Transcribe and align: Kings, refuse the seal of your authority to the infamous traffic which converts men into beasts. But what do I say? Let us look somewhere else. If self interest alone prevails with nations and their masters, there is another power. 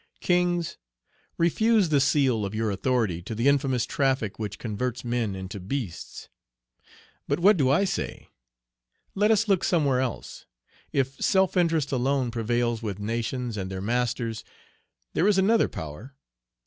Kings, 0.21 0.77
refuse 1.37 1.89
the 1.89 2.01
seal 2.01 2.43
of 2.43 2.55
your 2.55 2.71
authority 2.71 3.21
to 3.21 3.35
the 3.35 3.47
infamous 3.47 3.85
traffic 3.85 4.39
which 4.39 4.57
converts 4.57 5.05
men 5.05 5.35
into 5.35 5.59
beasts. 5.59 6.27
But 7.27 7.39
what 7.39 7.55
do 7.55 7.69
I 7.69 7.83
say? 7.83 8.29
Let 9.13 9.29
us 9.29 9.47
look 9.47 9.63
somewhere 9.63 9.99
else. 9.99 10.47
If 10.91 11.21
self 11.23 11.55
interest 11.55 11.91
alone 11.91 12.31
prevails 12.31 12.81
with 12.81 12.97
nations 12.97 13.57
and 13.57 13.69
their 13.69 13.79
masters, 13.79 14.43
there 15.13 15.27
is 15.27 15.37
another 15.37 15.67
power. 15.67 16.15